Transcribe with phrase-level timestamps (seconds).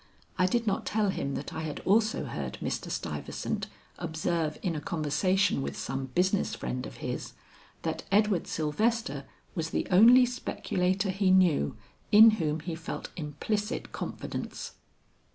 [0.35, 2.89] I did not tell him that I had also heard Mr.
[2.89, 3.67] Stuyvesant
[3.99, 7.33] observe in a conversation with some business friend of his,
[7.83, 11.77] that Edward Sylvester was the only speculator he knew
[12.11, 14.71] in whom he felt implicit confidence.